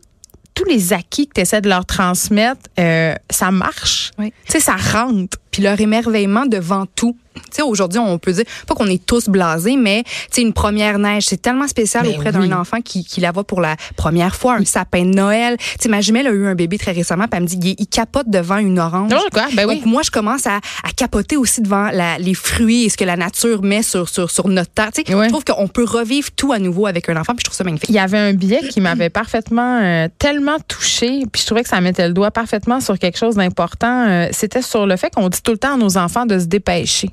tous 0.54 0.64
les 0.66 0.92
acquis 0.92 1.26
que 1.26 1.32
tu 1.34 1.40
essaies 1.40 1.60
de 1.60 1.68
leur 1.68 1.84
transmettre, 1.84 2.60
euh, 2.78 3.14
ça 3.28 3.50
marche. 3.50 4.12
Oui. 4.18 4.32
Tu 4.46 4.52
sais, 4.52 4.60
ça 4.60 4.76
rentre. 4.76 5.36
Puis 5.54 5.62
leur 5.62 5.80
émerveillement 5.80 6.46
devant 6.46 6.84
tout. 6.96 7.16
Tu 7.36 7.40
sais, 7.50 7.62
aujourd'hui, 7.62 7.98
on 7.98 8.16
peut 8.18 8.32
dire, 8.32 8.44
pas 8.66 8.74
qu'on 8.74 8.86
est 8.86 9.04
tous 9.04 9.28
blasés, 9.28 9.76
mais 9.76 10.04
tu 10.04 10.10
sais, 10.30 10.42
une 10.42 10.52
première 10.52 11.00
neige, 11.00 11.24
c'est 11.26 11.40
tellement 11.42 11.66
spécial 11.66 12.04
Ben 12.04 12.14
auprès 12.14 12.36
oui. 12.36 12.48
d'un 12.48 12.58
enfant 12.60 12.80
qui, 12.80 13.04
qui 13.04 13.20
la 13.20 13.32
voit 13.32 13.42
pour 13.42 13.60
la 13.60 13.74
première 13.96 14.36
fois, 14.36 14.54
un 14.54 14.64
sapin 14.64 15.02
de 15.04 15.14
Noël. 15.14 15.56
Tu 15.58 15.64
sais, 15.80 15.88
ma 15.88 16.00
jumelle 16.00 16.28
a 16.28 16.30
eu 16.30 16.46
un 16.46 16.54
bébé 16.54 16.78
très 16.78 16.92
récemment, 16.92 17.24
puis 17.24 17.36
elle 17.36 17.42
me 17.42 17.48
dit, 17.48 17.58
il, 17.60 17.74
il 17.78 17.86
capote 17.88 18.28
devant 18.28 18.58
une 18.58 18.78
orange. 18.78 19.10
Non, 19.10 19.18
quoi? 19.32 19.46
Ben 19.54 19.66
oui. 19.66 19.76
Donc, 19.76 19.86
moi, 19.86 20.02
je 20.02 20.12
commence 20.12 20.46
à, 20.46 20.56
à 20.84 20.92
capoter 20.96 21.36
aussi 21.36 21.60
devant 21.60 21.90
la, 21.90 22.18
les 22.18 22.34
fruits 22.34 22.84
et 22.84 22.88
ce 22.88 22.96
que 22.96 23.04
la 23.04 23.16
nature 23.16 23.62
met 23.62 23.82
sur, 23.82 24.08
sur, 24.08 24.30
sur 24.30 24.46
notre 24.48 24.70
terre. 24.70 24.90
Tu 24.92 25.02
sais. 25.04 25.12
Je 25.12 25.28
trouve 25.28 25.44
qu'on 25.44 25.66
peut 25.68 25.84
revivre 25.84 26.30
tout 26.36 26.52
à 26.52 26.60
nouveau 26.60 26.86
avec 26.86 27.08
un 27.08 27.16
enfant, 27.16 27.32
puis 27.34 27.40
je 27.40 27.46
trouve 27.46 27.56
ça 27.56 27.64
magnifique. 27.64 27.88
Il 27.88 27.96
y 27.96 28.00
avait 28.00 28.18
un 28.18 28.32
billet 28.32 28.60
qui 28.68 28.80
m'avait 28.80 29.10
parfaitement, 29.10 29.80
euh, 29.82 30.06
tellement 30.20 30.58
touché, 30.68 31.24
puis 31.32 31.42
je 31.42 31.46
trouvais 31.46 31.64
que 31.64 31.68
ça 31.68 31.80
mettait 31.80 32.06
le 32.06 32.14
doigt 32.14 32.30
parfaitement 32.30 32.80
sur 32.80 32.96
quelque 32.96 33.18
chose 33.18 33.34
d'important. 33.34 34.06
Euh, 34.08 34.28
C'était 34.30 34.62
sur 34.62 34.86
le 34.86 34.96
fait 34.96 35.12
qu'on 35.12 35.28
dit 35.28 35.42
tout 35.44 35.52
le 35.52 35.58
temps 35.58 35.74
à 35.74 35.76
nos 35.76 35.96
enfants 35.96 36.26
de 36.26 36.38
se 36.38 36.46
dépêcher. 36.46 37.10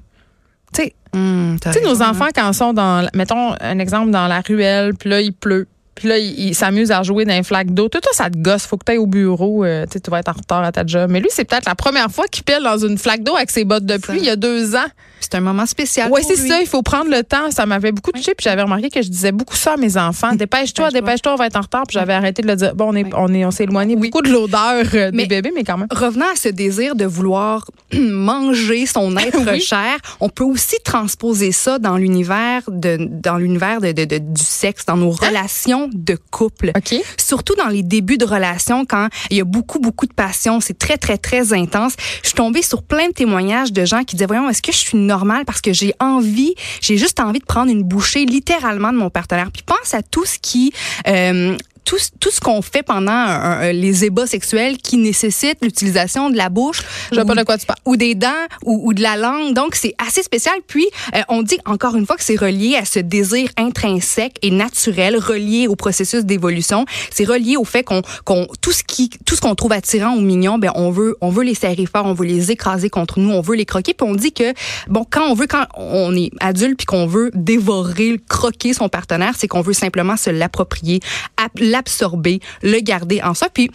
Tu 0.73 0.83
sais, 0.83 0.95
sais, 1.13 1.81
nos 1.81 1.89
raison, 1.89 2.01
hein. 2.01 2.09
enfants, 2.09 2.29
quand 2.33 2.49
ils 2.49 2.53
sont 2.53 2.73
dans, 2.73 3.07
mettons 3.13 3.53
un 3.59 3.79
exemple, 3.79 4.11
dans 4.11 4.27
la 4.27 4.41
ruelle, 4.41 4.95
puis 4.95 5.09
là, 5.09 5.21
il 5.21 5.33
pleut. 5.33 5.67
Puis 5.95 6.07
là, 6.07 6.17
ils 6.17 6.55
s'amusent 6.55 6.91
à 6.91 7.03
jouer 7.03 7.25
dans 7.25 7.33
un 7.33 7.43
flaque 7.43 7.71
d'eau. 7.73 7.89
Tout 7.89 7.99
ça, 8.03 8.23
ça 8.23 8.29
te 8.29 8.37
gosse. 8.37 8.65
Faut 8.65 8.77
que 8.77 8.85
tu 8.85 8.91
ailles 8.93 8.97
au 8.97 9.05
bureau. 9.07 9.63
euh, 9.65 9.85
tu 9.91 10.09
vas 10.09 10.19
être 10.19 10.29
en 10.29 10.33
retard 10.33 10.63
à 10.63 10.71
ta 10.71 10.85
job. 10.85 11.09
Mais 11.11 11.19
lui, 11.19 11.27
c'est 11.31 11.43
peut-être 11.45 11.65
la 11.67 11.75
première 11.75 12.09
fois 12.09 12.25
qu'il 12.31 12.43
pile 12.43 12.61
dans 12.63 12.77
une 12.77 12.97
flaque 12.97 13.23
d'eau 13.23 13.35
avec 13.35 13.51
ses 13.51 13.65
bottes 13.65 13.85
de 13.85 13.97
pluie 13.97 14.19
il 14.19 14.25
y 14.25 14.29
a 14.29 14.35
deux 14.35 14.75
ans. 14.75 14.87
C'est 15.19 15.35
un 15.35 15.41
moment 15.41 15.67
spécial. 15.67 16.09
Oui, 16.11 16.21
c'est 16.27 16.35
ça. 16.35 16.59
Il 16.61 16.65
faut 16.67 16.81
prendre 16.81 17.11
le 17.11 17.23
temps. 17.23 17.51
Ça 17.51 17.65
m'avait 17.67 17.91
beaucoup 17.91 18.11
touché. 18.11 18.33
Puis 18.35 18.43
j'avais 18.45 18.63
remarqué 18.63 18.89
que 18.89 19.01
je 19.03 19.09
disais 19.09 19.31
beaucoup 19.31 19.55
ça 19.55 19.73
à 19.73 19.77
mes 19.77 19.95
enfants. 19.97 20.33
Dépêche-toi, 20.35 20.89
Dépêche-toi. 20.89 21.33
on 21.33 21.35
va 21.35 21.45
être 21.47 21.57
en 21.57 21.61
retard. 21.61 21.83
Puis 21.87 21.93
j'avais 21.99 22.13
arrêté 22.13 22.41
de 22.41 22.47
le 22.47 22.55
dire. 22.55 22.73
Bon, 22.73 22.85
on 22.91 22.95
est, 22.95 23.05
on 23.13 23.31
est, 23.33 23.45
on 23.45 23.51
s'est 23.51 23.65
éloigné 23.65 23.95
Oui. 23.95 24.09
beaucoup 24.09 24.23
de 24.23 24.31
l'odeur 24.31 24.85
euh, 24.95 25.11
des 25.11 25.27
bébés, 25.27 25.51
mais 25.53 25.63
quand 25.63 25.77
même. 25.77 25.87
Revenant 25.91 26.25
à 26.33 26.35
ce 26.35 26.49
désir 26.49 26.95
de 26.95 27.05
vouloir 27.05 27.69
manger 27.93 28.85
son 28.85 29.15
être 29.17 29.59
cher, 29.61 29.97
on 30.19 30.29
peut 30.29 30.43
aussi 30.43 30.77
transposer 30.83 31.51
ça 31.51 31.77
dans 31.79 31.97
l'univers 31.97 32.63
de 32.69 32.97
dans 33.09 33.35
l'univers 33.37 33.79
de, 33.81 33.91
de- 33.91 34.05
de- 34.05 34.17
du 34.17 34.41
sexe, 34.43 34.85
dans 34.85 34.97
nos 34.97 35.11
relations 35.11 35.80
de 35.91 36.17
couple. 36.31 36.71
OK. 36.75 36.95
Surtout 37.17 37.55
dans 37.55 37.67
les 37.67 37.83
débuts 37.83 38.17
de 38.17 38.25
relations, 38.25 38.85
quand 38.85 39.07
il 39.29 39.37
y 39.37 39.41
a 39.41 39.43
beaucoup, 39.43 39.79
beaucoup 39.79 40.05
de 40.05 40.13
passion, 40.13 40.59
c'est 40.59 40.77
très, 40.77 40.97
très, 40.97 41.17
très 41.17 41.53
intense. 41.53 41.93
Je 42.23 42.29
suis 42.29 42.35
tombée 42.35 42.61
sur 42.61 42.83
plein 42.83 43.07
de 43.07 43.13
témoignages 43.13 43.71
de 43.71 43.85
gens 43.85 44.03
qui 44.03 44.15
disaient, 44.15 44.25
voyons, 44.27 44.49
est-ce 44.49 44.61
que 44.61 44.71
je 44.71 44.77
suis 44.77 44.97
normale 44.97 45.45
parce 45.45 45.61
que 45.61 45.73
j'ai 45.73 45.93
envie, 45.99 46.55
j'ai 46.81 46.97
juste 46.97 47.19
envie 47.19 47.39
de 47.39 47.45
prendre 47.45 47.71
une 47.71 47.83
bouchée 47.83 48.25
littéralement 48.25 48.91
de 48.91 48.97
mon 48.97 49.09
partenaire. 49.09 49.51
Puis 49.51 49.63
pense 49.63 49.93
à 49.93 50.01
tout 50.01 50.25
ce 50.25 50.37
qui... 50.39 50.73
euh, 51.07 51.55
tout, 51.91 51.97
ce- 51.97 52.09
tout 52.21 52.31
ce 52.31 52.39
qu'on 52.39 52.61
fait 52.61 52.83
pendant 52.83 53.11
un- 53.11 53.59
un- 53.63 53.71
les 53.73 54.05
ébats 54.05 54.25
sexuels 54.25 54.77
qui 54.77 54.95
nécessitent 54.95 55.57
l'utilisation 55.61 56.29
de 56.29 56.37
la 56.37 56.47
bouche 56.47 56.81
Je 57.11 57.19
ou- 57.19 57.25
pas 57.25 57.35
de 57.35 57.43
quoi 57.43 57.57
tu 57.57 57.65
parles. 57.65 57.79
ou 57.85 57.97
des 57.97 58.15
dents 58.15 58.29
ou, 58.63 58.87
ou 58.87 58.93
de 58.93 59.01
la 59.01 59.17
langue. 59.17 59.53
Donc, 59.53 59.75
c'est 59.75 59.93
assez 59.97 60.23
spécial. 60.23 60.55
Puis, 60.67 60.85
euh, 61.15 61.19
on 61.27 61.41
dit 61.41 61.57
encore 61.65 61.97
une 61.97 62.05
fois 62.05 62.15
que 62.15 62.23
c'est 62.23 62.37
relié 62.39 62.77
à 62.77 62.85
ce 62.85 62.99
désir 62.99 63.49
intrinsèque 63.57 64.37
et 64.41 64.51
naturel, 64.51 65.17
relié 65.17 65.67
au 65.67 65.75
processus 65.75 66.23
d'évolution. 66.23 66.85
C'est 67.11 67.25
relié 67.25 67.57
au 67.57 67.65
fait 67.65 67.83
qu'on, 67.83 68.01
qu'on 68.23 68.47
tout 68.61 68.71
ce 68.71 68.83
qui, 68.85 69.09
tout 69.25 69.35
ce 69.35 69.41
qu'on 69.41 69.55
trouve 69.55 69.73
attirant 69.73 70.15
ou 70.15 70.21
mignon, 70.21 70.57
ben 70.59 70.71
on 70.75 70.91
veut, 70.91 71.17
on 71.19 71.29
veut 71.29 71.43
les 71.43 71.55
serrer 71.55 71.85
fort, 71.85 72.05
on 72.05 72.13
veut 72.13 72.25
les 72.25 72.51
écraser 72.51 72.89
contre 72.89 73.19
nous, 73.19 73.31
on 73.31 73.41
veut 73.41 73.55
les 73.57 73.65
croquer. 73.65 73.93
Puis 73.93 74.07
on 74.09 74.15
dit 74.15 74.31
que 74.31 74.53
bon, 74.87 75.05
quand 75.09 75.27
on 75.29 75.33
veut, 75.33 75.47
quand 75.47 75.65
on 75.75 76.15
est 76.15 76.31
adulte 76.39 76.77
puis 76.77 76.85
qu'on 76.85 77.05
veut 77.05 77.31
dévorer, 77.33 78.17
croquer 78.29 78.73
son 78.73 78.87
partenaire, 78.87 79.33
c'est 79.37 79.49
qu'on 79.49 79.61
veut 79.61 79.73
simplement 79.73 80.15
se 80.15 80.29
l'approprier, 80.29 81.01
ap- 81.35 81.51
l'absorber, 81.81 82.39
le 82.61 82.79
garder 82.79 83.21
en 83.21 83.33
soi. 83.33 83.49
Puis 83.53 83.71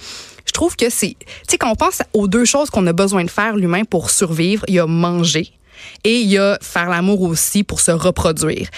je 0.47 0.53
trouve 0.53 0.77
que 0.77 0.89
c'est, 0.91 1.17
tu 1.19 1.27
sais, 1.49 1.59
quand 1.59 1.71
on 1.71 1.75
pense 1.75 2.03
aux 2.13 2.29
deux 2.29 2.45
choses 2.45 2.71
qu'on 2.71 2.87
a 2.87 2.93
besoin 2.93 3.25
de 3.25 3.31
faire 3.31 3.57
l'humain 3.57 3.85
pour 3.85 4.11
survivre, 4.11 4.65
il 4.69 4.75
y 4.75 4.79
a 4.79 4.87
manger 4.87 5.53
et 6.05 6.21
il 6.21 6.29
y 6.29 6.39
a 6.39 6.59
faire 6.63 6.89
l'amour 6.89 7.23
aussi 7.23 7.65
pour 7.65 7.81
se 7.81 7.91
reproduire. 7.91 8.69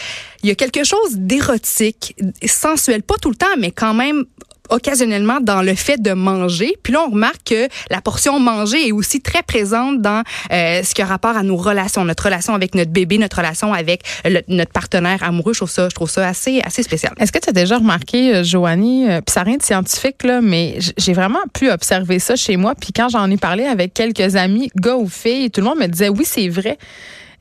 Il 0.43 0.49
y 0.49 0.53
a 0.53 0.55
quelque 0.55 0.85
chose 0.85 1.13
d'érotique, 1.15 2.17
sensuel, 2.45 3.03
pas 3.03 3.17
tout 3.21 3.31
le 3.31 3.37
temps, 3.37 3.47
mais 3.59 3.71
quand 3.71 3.95
même 3.95 4.25
occasionnellement 4.71 5.39
dans 5.41 5.63
le 5.63 5.75
fait 5.75 6.01
de 6.01 6.13
manger. 6.13 6.75
Puis 6.83 6.93
là, 6.93 7.05
on 7.07 7.11
remarque 7.11 7.45
que 7.45 7.69
la 7.91 8.01
portion 8.01 8.39
manger 8.39 8.89
est 8.89 8.93
aussi 8.93 9.21
très 9.21 9.43
présente 9.43 10.01
dans 10.03 10.23
euh, 10.53 10.83
ce 10.83 10.95
qui 10.95 11.03
a 11.03 11.07
rapport 11.07 11.37
à 11.37 11.43
nos 11.43 11.57
relations, 11.57 12.05
notre 12.05 12.25
relation 12.25 12.55
avec 12.55 12.75
notre 12.75 12.91
bébé, 12.91 13.19
notre 13.19 13.37
relation 13.39 13.73
avec 13.73 14.03
le- 14.25 14.43
notre 14.49 14.73
partenaire 14.73 15.23
amoureux. 15.23 15.53
Je 15.53 15.61
trouve 15.61 15.71
ça, 15.71 15.89
je 15.89 15.95
trouve 15.95 16.11
ça 16.11 16.27
assez, 16.27 16.61
assez 16.65 16.83
spécial. 16.83 17.13
Est-ce 17.19 17.33
que 17.33 17.39
tu 17.39 17.49
as 17.49 17.53
déjà 17.53 17.79
remarqué, 17.79 18.35
euh, 18.37 18.45
Joanie, 18.45 19.09
euh, 19.09 19.21
puis 19.21 19.33
ça 19.33 19.41
n'a 19.41 19.45
rien 19.45 19.57
de 19.57 19.63
scientifique, 19.63 20.23
là, 20.25 20.41
mais 20.41 20.79
j'ai 20.97 21.13
vraiment 21.13 21.39
pu 21.53 21.71
observer 21.71 22.19
ça 22.19 22.37
chez 22.37 22.57
moi. 22.57 22.75
Puis 22.75 22.93
quand 22.93 23.09
j'en 23.09 23.31
ai 23.31 23.37
parlé 23.37 23.65
avec 23.65 23.95
quelques 23.95 24.37
amis, 24.37 24.71
gars 24.77 24.97
ou 24.97 25.09
filles, 25.09 25.51
tout 25.51 25.61
le 25.61 25.67
monde 25.67 25.79
me 25.79 25.87
disait 25.87 26.09
oui, 26.09 26.25
c'est 26.25 26.49
vrai. 26.49 26.79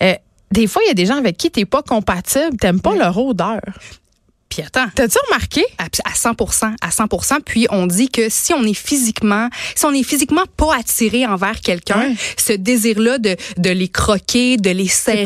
Euh, 0.04 0.14
des 0.52 0.68
fois, 0.68 0.82
il 0.86 0.88
y 0.88 0.92
a 0.92 0.94
des 0.94 1.06
gens 1.06 1.18
avec 1.18 1.36
qui 1.38 1.52
tu 1.52 1.60
n'es 1.60 1.66
pas 1.66 1.82
compatible, 1.82 2.56
t'aimes 2.58 2.80
pas 2.80 2.96
leur 2.96 3.18
odeur. 3.18 3.60
Puis 4.58 4.66
attends, 4.66 4.90
T'as-tu 4.96 5.20
remarqué? 5.30 5.64
à 5.78 5.84
à 6.04 6.16
100 6.16 6.32
à 6.82 6.90
100 6.90 7.06
Puis 7.46 7.68
on 7.70 7.86
dit 7.86 8.10
que 8.10 8.28
si 8.28 8.56
on 8.56 8.64
est 8.64 8.74
physiquement, 8.74 9.50
si 9.76 9.86
on 9.86 9.92
est 9.94 10.02
physiquement 10.02 10.46
pas 10.58 10.76
attiré 10.80 11.28
envers 11.28 11.62
quelqu'un, 11.62 12.00
Ouais. 12.10 12.16
ce 12.38 12.54
désir-là 12.54 13.20
de, 13.20 13.36
de 13.58 13.70
les 13.70 13.88
croquer, 13.88 14.58
de 14.58 14.72
les 14.72 14.88
serrer 14.88 15.24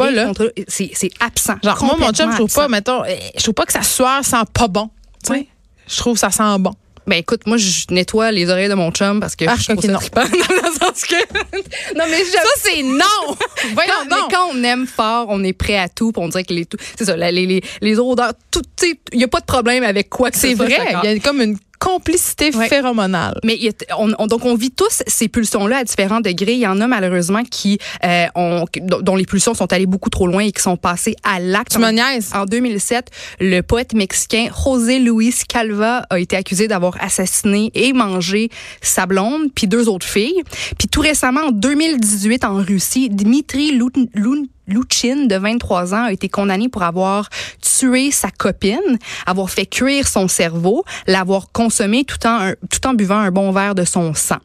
c'est 0.67 0.91
c'est 0.93 1.11
absent. 1.21 1.55
Genre, 1.63 1.81
moi, 1.85 1.95
mon 1.97 2.11
chum, 2.11 2.29
je 2.31 2.35
trouve 2.35 2.53
pas, 2.53 2.67
mettons, 2.67 3.05
euh, 3.05 3.15
je 3.37 3.41
trouve 3.43 3.53
pas 3.53 3.65
que 3.65 3.71
sa 3.71 3.83
sueur 3.83 4.25
sent 4.25 4.43
pas 4.53 4.67
bon. 4.67 4.89
Ouais. 5.29 5.47
Je 5.87 5.95
trouve 5.95 6.15
que 6.15 6.19
ça 6.19 6.29
sent 6.31 6.57
bon. 6.59 6.73
Ben 7.11 7.17
écoute, 7.17 7.41
moi 7.45 7.57
je 7.57 7.83
nettoie 7.89 8.31
les 8.31 8.49
oreilles 8.49 8.69
de 8.69 8.73
mon 8.73 8.89
chum 8.91 9.19
parce 9.19 9.35
que 9.35 9.43
Ah, 9.45 9.55
je 9.59 9.65
trouve 9.69 9.83
ça 9.83 9.91
non. 9.91 9.99
trippant, 9.99 10.21
dans 10.31 10.69
le 10.69 10.71
sens 10.79 11.01
que 11.03 11.15
non 11.97 12.05
mais 12.09 12.23
Ça, 12.23 12.39
c'est 12.63 12.81
non! 12.83 13.03
Voyons 13.73 13.91
quand, 14.09 14.15
mais 14.15 14.33
quand 14.33 14.49
on 14.53 14.63
aime 14.63 14.87
fort, 14.87 15.25
on 15.27 15.43
est 15.43 15.51
prêt 15.51 15.77
à 15.77 15.89
tout, 15.89 16.13
puis 16.13 16.21
on 16.23 16.29
dirait 16.29 16.45
que 16.45 16.53
les 16.53 16.65
tout, 16.65 16.77
c'est 16.97 17.03
ça, 17.03 17.17
les, 17.17 17.31
les, 17.45 17.61
les 17.81 17.99
odeurs, 17.99 18.31
tout, 18.49 18.61
tu 18.77 18.87
sais, 18.91 18.99
il 19.11 19.19
y 19.19 19.25
a 19.25 19.27
pas 19.27 19.41
de 19.41 19.45
problème 19.45 19.83
avec 19.83 20.09
quoi 20.09 20.31
que 20.31 20.37
C'est 20.37 20.51
ce 20.51 20.55
soit. 20.55 20.65
vrai, 20.67 20.95
il 21.03 21.11
y 21.11 21.13
a 21.13 21.19
comme 21.19 21.41
une 21.41 21.57
complicité 21.81 22.55
Ouais. 22.55 22.67
phéromonale. 22.69 23.33
Mais 23.43 23.57
on, 23.97 24.11
on- 24.19 24.27
donc 24.27 24.45
on 24.45 24.55
vit 24.55 24.71
tous 24.71 25.01
ces 25.07 25.27
pulsions-là 25.27 25.77
à 25.77 25.83
différents 25.83 26.21
degrés. 26.21 26.53
Il 26.53 26.59
y 26.59 26.67
en 26.67 26.79
a 26.79 26.87
malheureusement 26.87 27.43
qui 27.43 27.79
euh, 28.05 28.25
ont, 28.35 28.65
dont 29.01 29.15
les 29.15 29.25
pulsions 29.25 29.53
sont 29.55 29.71
allées 29.73 29.87
beaucoup 29.87 30.09
trop 30.11 30.27
loin 30.27 30.43
et 30.43 30.51
qui 30.51 30.61
sont 30.61 30.77
passées 30.77 31.15
à 31.23 31.39
l'acte. 31.39 31.77
Niaises? 31.77 32.31
En 32.35 32.45
2007, 32.45 33.09
le 33.39 33.61
poète 33.61 33.93
mexicain 33.93 34.47
José 34.63 34.99
Luis 34.99 35.33
Calva 35.49 36.05
a 36.09 36.19
été 36.19 36.35
accusé 36.37 36.67
d'avoir 36.67 36.95
assassiné 37.01 37.71
et 37.73 37.91
mangé 37.93 38.49
sa 38.81 39.05
blonde 39.07 39.47
puis 39.55 39.67
deux 39.67 39.89
autres 39.89 40.07
filles. 40.07 40.41
Puis 40.77 40.87
tout 40.87 41.01
récemment, 41.01 41.41
en 41.47 41.51
2018, 41.51 42.45
en 42.45 42.57
Russie, 42.57 43.09
Dmitri 43.09 43.71
Lou- 43.77 43.89
Lou- 44.13 44.45
Louchine, 44.71 45.27
de 45.27 45.35
23 45.35 45.93
ans, 45.93 46.05
a 46.05 46.11
été 46.11 46.29
condamné 46.29 46.69
pour 46.69 46.83
avoir 46.83 47.29
tué 47.61 48.11
sa 48.11 48.31
copine, 48.31 48.99
avoir 49.25 49.49
fait 49.49 49.65
cuire 49.65 50.07
son 50.07 50.27
cerveau, 50.27 50.83
l'avoir 51.07 51.51
consommé 51.51 52.03
tout 52.03 52.25
en, 52.25 52.53
tout 52.69 52.87
en 52.87 52.93
buvant 52.93 53.19
un 53.19 53.31
bon 53.31 53.51
verre 53.51 53.75
de 53.75 53.83
son 53.83 54.13
sang. 54.13 54.39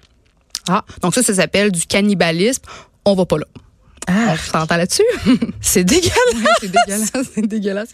Ah, 0.68 0.85
donc 1.00 1.14
ça, 1.14 1.23
ça 1.23 1.35
s'appelle 1.35 1.71
du 1.71 1.87
cannibalisme. 1.87 2.62
On 3.04 3.14
va 3.14 3.25
pas 3.25 3.38
là. 3.38 3.47
Ah, 4.08 4.34
On 4.34 4.36
s'entend 4.36 4.76
là-dessus? 4.76 5.02
c'est 5.60 5.82
dégueulasse. 5.84 6.12
c'est 6.60 6.70
dégueulasse, 6.70 7.10
c'est 7.34 7.40
dégueulasse. 7.46 7.88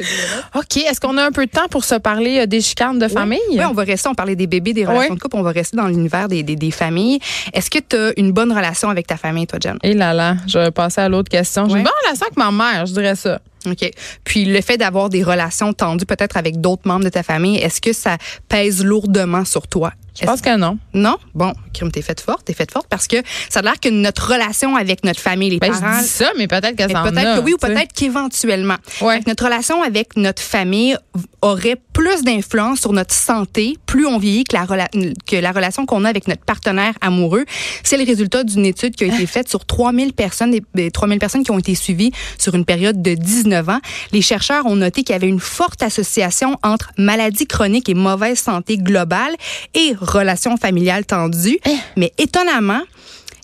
OK. 0.54 0.76
Est-ce 0.76 1.00
qu'on 1.00 1.16
a 1.16 1.24
un 1.24 1.32
peu 1.32 1.46
de 1.46 1.50
temps 1.50 1.68
pour 1.70 1.84
se 1.84 1.94
parler 1.94 2.40
euh, 2.40 2.46
des 2.46 2.60
chicanes 2.60 2.98
de 2.98 3.08
famille? 3.08 3.40
Oui, 3.50 3.64
on 3.64 3.72
va 3.72 3.82
rester, 3.84 4.08
on 4.08 4.14
parlait 4.14 4.36
des 4.36 4.46
bébés, 4.46 4.72
des 4.74 4.84
relations 4.84 5.10
Oui. 5.12 5.16
de 5.16 5.22
couple, 5.22 5.36
on 5.36 5.42
va 5.42 5.52
rester 5.52 5.76
dans 5.76 5.86
l'univers 5.86 6.28
des, 6.28 6.42
des, 6.42 6.56
des 6.56 6.70
familles. 6.70 7.18
Est-ce 7.52 7.70
que 7.70 7.78
tu 7.78 7.96
as 7.96 8.12
une 8.18 8.32
bonne 8.32 8.52
relation 8.52 8.90
avec 8.90 9.06
ta 9.06 9.16
famille, 9.16 9.46
toi, 9.46 9.58
Jen? 9.62 9.78
Et 9.82 9.94
là 9.94 10.12
là, 10.12 10.36
je 10.46 10.58
vais 10.58 10.70
passer 10.70 11.00
à 11.00 11.08
l'autre 11.08 11.30
question. 11.30 11.66
J'ai 11.66 11.72
Ouais. 11.74 11.78
une 11.78 11.84
bonne 11.84 11.92
relation 12.04 12.26
avec 12.26 12.36
ma 12.36 12.50
mère, 12.50 12.86
je 12.86 12.92
dirais 12.92 13.16
ça. 13.16 13.40
OK. 13.66 13.90
Puis 14.24 14.44
le 14.44 14.60
fait 14.60 14.76
d'avoir 14.76 15.08
des 15.08 15.22
relations 15.22 15.72
tendues 15.72 16.04
peut-être 16.04 16.36
avec 16.36 16.60
d'autres 16.60 16.82
membres 16.84 17.04
de 17.04 17.08
ta 17.10 17.22
famille, 17.22 17.58
est-ce 17.58 17.80
que 17.80 17.92
ça 17.92 18.18
pèse 18.48 18.84
lourdement 18.84 19.44
sur 19.44 19.66
toi? 19.68 19.92
Je 20.20 20.26
pense 20.26 20.40
que 20.42 20.56
non. 20.56 20.78
Non? 20.92 21.16
Bon, 21.34 21.52
crime, 21.72 21.90
t'es 21.90 22.02
faite 22.02 22.20
forte, 22.20 22.44
t'es 22.44 22.52
faite 22.52 22.70
forte 22.70 22.86
parce 22.88 23.06
que 23.06 23.16
ça 23.48 23.60
a 23.60 23.62
l'air 23.62 23.80
que 23.80 23.88
notre 23.88 24.30
relation 24.32 24.76
avec 24.76 25.04
notre 25.04 25.20
famille, 25.20 25.48
les 25.50 25.58
Ben, 25.58 25.72
parents, 25.72 25.98
je 25.98 26.02
dis 26.02 26.08
ça, 26.08 26.30
mais 26.36 26.46
peut-être 26.46 26.76
que 26.76 26.82
ça 26.92 27.02
peut-être 27.02 27.36
que 27.38 27.44
oui 27.44 27.54
ou 27.54 27.56
peut-être 27.56 27.92
qu'éventuellement. 27.94 28.76
Ouais. 29.00 29.20
Notre 29.26 29.44
relation 29.44 29.82
avec 29.82 30.16
notre 30.16 30.42
famille 30.42 30.96
aurait 31.40 31.76
plus 31.92 32.22
d'influence 32.22 32.80
sur 32.80 32.92
notre 32.92 33.14
santé 33.14 33.76
plus 33.86 34.06
on 34.06 34.18
vieillit 34.18 34.44
que 34.44 34.54
la, 34.56 34.64
rela- 34.64 35.14
que 35.26 35.36
la 35.36 35.52
relation 35.52 35.86
qu'on 35.86 36.04
a 36.04 36.08
avec 36.08 36.28
notre 36.28 36.44
partenaire 36.44 36.94
amoureux. 37.00 37.44
C'est 37.82 37.96
le 37.98 38.04
résultat 38.04 38.44
d'une 38.44 38.64
étude 38.66 38.94
qui 38.94 39.04
a 39.04 39.06
été 39.06 39.26
faite 39.26 39.48
sur 39.48 39.64
3000 39.64 40.12
personnes, 40.12 40.50
des, 40.50 40.62
des 40.74 40.90
3000 40.90 41.18
personnes 41.18 41.42
qui 41.44 41.50
ont 41.50 41.58
été 41.58 41.74
suivies 41.74 42.12
sur 42.38 42.54
une 42.54 42.64
période 42.64 43.00
de 43.02 43.14
19 43.14 43.68
ans. 43.68 43.80
Les 44.12 44.22
chercheurs 44.22 44.66
ont 44.66 44.76
noté 44.76 45.02
qu'il 45.04 45.12
y 45.14 45.16
avait 45.16 45.28
une 45.28 45.40
forte 45.40 45.82
association 45.82 46.58
entre 46.62 46.90
maladie 46.98 47.46
chronique 47.46 47.88
et 47.88 47.94
mauvaise 47.94 48.38
santé 48.38 48.76
globale 48.78 49.34
et 49.74 49.94
relations 50.02 50.56
familiales 50.56 51.06
tendues. 51.06 51.58
Mais 51.96 52.12
étonnamment, 52.18 52.82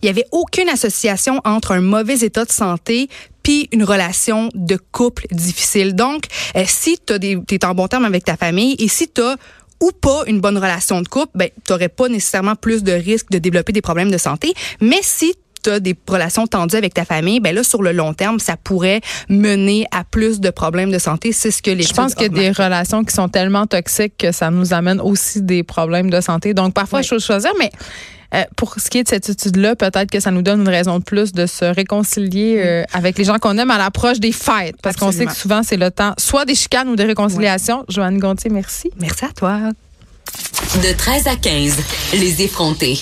il 0.02 0.06
n'y 0.06 0.10
avait 0.10 0.26
aucune 0.30 0.68
association 0.68 1.40
entre 1.44 1.72
un 1.72 1.80
mauvais 1.80 2.20
état 2.20 2.44
de 2.44 2.52
santé 2.52 3.08
puis 3.42 3.68
une 3.72 3.84
relation 3.84 4.50
de 4.54 4.76
couple 4.92 5.26
difficile. 5.30 5.94
Donc, 5.94 6.24
euh, 6.54 6.64
si 6.66 6.98
tu 6.98 7.14
es 7.14 7.64
en 7.64 7.74
bon 7.74 7.88
terme 7.88 8.04
avec 8.04 8.24
ta 8.24 8.36
famille 8.36 8.76
et 8.78 8.88
si 8.88 9.08
tu 9.08 9.22
ou 9.80 9.92
pas 9.92 10.24
une 10.26 10.40
bonne 10.40 10.58
relation 10.58 11.00
de 11.00 11.08
couple, 11.08 11.32
ben, 11.34 11.48
tu 11.64 11.72
n'aurais 11.72 11.88
pas 11.88 12.08
nécessairement 12.08 12.56
plus 12.56 12.82
de 12.82 12.92
risques 12.92 13.30
de 13.30 13.38
développer 13.38 13.72
des 13.72 13.80
problèmes 13.80 14.10
de 14.10 14.18
santé. 14.18 14.52
Mais 14.80 14.98
si 15.02 15.34
tu 15.62 15.70
as 15.70 15.80
des 15.80 15.96
relations 16.08 16.46
tendues 16.46 16.76
avec 16.76 16.94
ta 16.94 17.04
famille, 17.04 17.40
ben 17.40 17.54
là, 17.54 17.62
sur 17.62 17.82
le 17.82 17.92
long 17.92 18.14
terme, 18.14 18.38
ça 18.38 18.56
pourrait 18.56 19.00
mener 19.28 19.86
à 19.90 20.04
plus 20.04 20.40
de 20.40 20.50
problèmes 20.50 20.90
de 20.90 20.98
santé. 20.98 21.32
C'est 21.32 21.50
ce 21.50 21.62
que 21.62 21.70
les 21.70 21.82
Je 21.84 21.92
pense 21.92 22.14
qu'il 22.14 22.24
y 22.24 22.26
a 22.26 22.28
des 22.28 22.50
relations 22.50 23.04
qui 23.04 23.14
sont 23.14 23.28
tellement 23.28 23.66
toxiques 23.66 24.14
que 24.18 24.32
ça 24.32 24.50
nous 24.50 24.72
amène 24.72 25.00
aussi 25.00 25.42
des 25.42 25.62
problèmes 25.62 26.10
de 26.10 26.20
santé. 26.20 26.54
Donc, 26.54 26.74
parfois, 26.74 27.00
Oui. 27.00 27.04
il 27.04 27.08
faut 27.08 27.18
choisir, 27.18 27.50
mais 27.58 27.70
euh, 28.34 28.42
pour 28.56 28.74
ce 28.78 28.90
qui 28.90 28.98
est 28.98 29.04
de 29.04 29.08
cette 29.08 29.28
étude-là, 29.30 29.74
peut-être 29.74 30.10
que 30.10 30.20
ça 30.20 30.30
nous 30.30 30.42
donne 30.42 30.60
une 30.60 30.68
raison 30.68 30.98
de 30.98 31.04
plus 31.04 31.32
de 31.32 31.46
se 31.46 31.64
réconcilier 31.64 32.60
euh, 32.62 32.84
avec 32.92 33.16
les 33.16 33.24
gens 33.24 33.38
qu'on 33.38 33.56
aime 33.56 33.70
à 33.70 33.78
l'approche 33.78 34.20
des 34.20 34.32
fêtes. 34.32 34.76
Parce 34.82 34.96
qu'on 34.96 35.12
sait 35.12 35.24
que 35.26 35.34
souvent, 35.34 35.62
c'est 35.62 35.78
le 35.78 35.90
temps 35.90 36.12
soit 36.18 36.44
des 36.44 36.54
chicanes 36.54 36.88
ou 36.88 36.96
des 36.96 37.04
réconciliations. 37.04 37.84
Joanne 37.88 38.18
Gontier, 38.18 38.50
merci. 38.50 38.90
Merci 39.00 39.24
à 39.24 39.30
toi. 39.34 39.58
De 40.82 40.92
13 40.96 41.26
à 41.26 41.36
15, 41.36 41.76
les 42.14 42.42
effrontés. 42.42 42.98